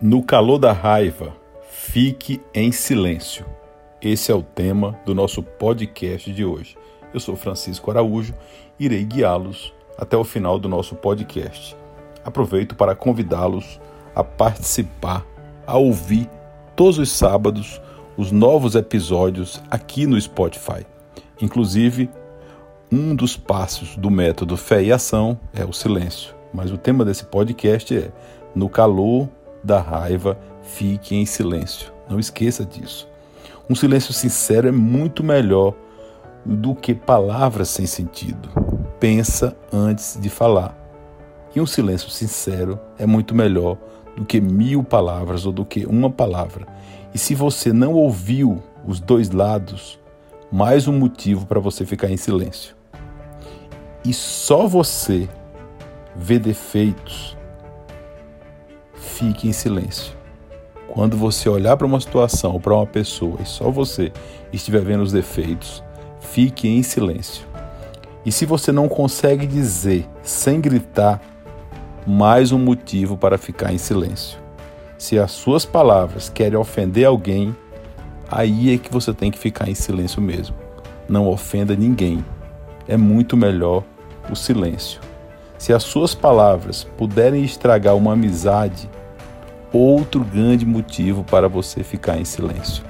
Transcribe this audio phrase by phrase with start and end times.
[0.00, 1.32] No calor da raiva,
[1.68, 3.44] fique em silêncio.
[4.00, 6.76] Esse é o tema do nosso podcast de hoje.
[7.12, 8.32] Eu sou Francisco Araújo
[8.78, 11.76] irei guiá-los até o final do nosso podcast.
[12.24, 13.80] Aproveito para convidá-los
[14.14, 15.26] a participar,
[15.66, 16.30] a ouvir
[16.76, 17.82] todos os sábados
[18.16, 20.86] os novos episódios aqui no Spotify.
[21.42, 22.08] Inclusive,
[22.90, 26.36] um dos passos do método Fé e Ação é o silêncio.
[26.54, 28.12] Mas o tema desse podcast é
[28.54, 29.28] No calor
[29.62, 31.92] da raiva, fique em silêncio.
[32.08, 33.08] Não esqueça disso.
[33.68, 35.74] Um silêncio sincero é muito melhor
[36.44, 38.48] do que palavras sem sentido.
[38.98, 40.76] Pensa antes de falar.
[41.54, 43.76] E um silêncio sincero é muito melhor
[44.16, 46.66] do que mil palavras ou do que uma palavra.
[47.14, 49.98] E se você não ouviu os dois lados,
[50.50, 52.74] mais um motivo para você ficar em silêncio.
[54.04, 55.28] E só você
[56.16, 57.37] vê defeitos
[59.18, 60.16] fique em silêncio.
[60.86, 64.12] Quando você olhar para uma situação ou para uma pessoa e só você
[64.52, 65.82] estiver vendo os defeitos,
[66.20, 67.44] fique em silêncio.
[68.24, 71.20] E se você não consegue dizer sem gritar,
[72.06, 74.38] mais um motivo para ficar em silêncio.
[74.96, 77.54] Se as suas palavras querem ofender alguém,
[78.30, 80.54] aí é que você tem que ficar em silêncio mesmo.
[81.08, 82.24] Não ofenda ninguém.
[82.86, 83.82] É muito melhor
[84.30, 85.00] o silêncio.
[85.58, 88.88] Se as suas palavras puderem estragar uma amizade,
[89.72, 92.84] outro grande motivo para você ficar em silêncio.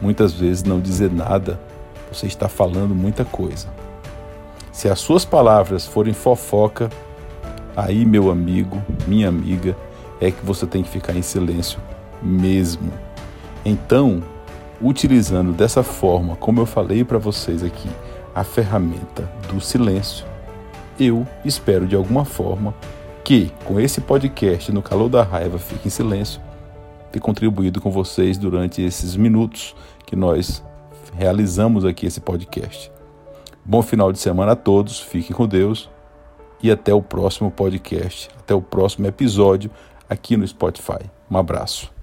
[0.00, 1.60] Muitas vezes não dizer nada,
[2.12, 3.68] você está falando muita coisa.
[4.72, 6.88] Se as suas palavras forem fofoca,
[7.76, 9.76] aí, meu amigo, minha amiga,
[10.20, 11.80] é que você tem que ficar em silêncio
[12.22, 12.90] mesmo.
[13.64, 14.22] Então,
[14.80, 17.88] utilizando dessa forma, como eu falei para vocês aqui,
[18.34, 20.24] a ferramenta do silêncio,
[20.98, 22.74] eu espero de alguma forma
[23.28, 26.40] que, com esse podcast no calor da raiva, fique em silêncio,
[27.12, 29.76] ter contribuído com vocês durante esses minutos
[30.06, 30.64] que nós
[31.12, 32.90] realizamos aqui esse podcast.
[33.62, 35.90] Bom final de semana a todos, fiquem com Deus
[36.62, 39.70] e até o próximo podcast, até o próximo episódio
[40.08, 41.04] aqui no Spotify.
[41.30, 41.97] Um abraço.